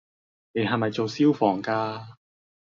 [0.53, 2.17] 你係咪做消防架